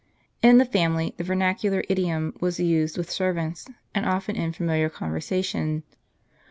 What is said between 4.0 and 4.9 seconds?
often in familiar